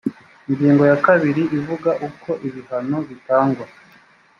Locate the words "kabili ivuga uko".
1.05-2.29